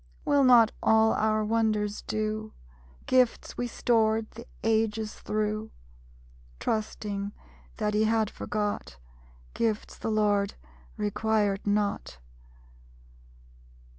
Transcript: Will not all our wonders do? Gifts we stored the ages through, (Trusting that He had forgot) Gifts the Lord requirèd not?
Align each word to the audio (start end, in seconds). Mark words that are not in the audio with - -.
Will 0.25 0.43
not 0.43 0.71
all 0.81 1.13
our 1.13 1.45
wonders 1.45 2.01
do? 2.01 2.53
Gifts 3.05 3.55
we 3.55 3.67
stored 3.67 4.31
the 4.31 4.47
ages 4.63 5.13
through, 5.19 5.69
(Trusting 6.59 7.33
that 7.77 7.93
He 7.93 8.05
had 8.05 8.31
forgot) 8.31 8.97
Gifts 9.53 9.99
the 9.99 10.09
Lord 10.09 10.55
requirèd 10.97 11.67
not? 11.67 12.17